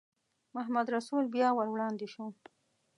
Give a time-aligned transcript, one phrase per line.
[0.55, 2.25] محمدرسول بیا ور وړاندې شو.